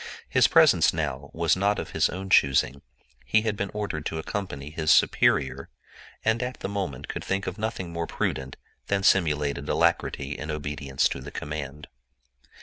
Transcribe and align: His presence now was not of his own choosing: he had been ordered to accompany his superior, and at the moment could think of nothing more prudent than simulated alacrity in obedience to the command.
His 0.27 0.47
presence 0.47 0.91
now 0.93 1.29
was 1.31 1.55
not 1.55 1.77
of 1.77 1.91
his 1.91 2.09
own 2.09 2.31
choosing: 2.31 2.81
he 3.23 3.43
had 3.43 3.55
been 3.55 3.69
ordered 3.71 4.03
to 4.07 4.17
accompany 4.17 4.71
his 4.71 4.89
superior, 4.89 5.69
and 6.25 6.41
at 6.41 6.61
the 6.61 6.67
moment 6.67 7.07
could 7.07 7.23
think 7.23 7.45
of 7.45 7.59
nothing 7.59 7.93
more 7.93 8.07
prudent 8.07 8.55
than 8.87 9.03
simulated 9.03 9.69
alacrity 9.69 10.35
in 10.39 10.49
obedience 10.49 11.07
to 11.09 11.21
the 11.21 11.29
command. 11.29 11.85